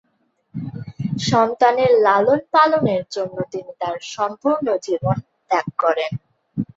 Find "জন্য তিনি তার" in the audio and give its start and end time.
3.11-3.97